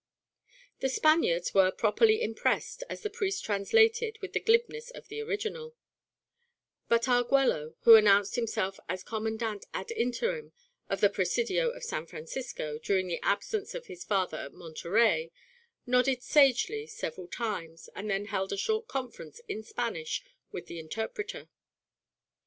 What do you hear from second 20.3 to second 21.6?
with the interpreter.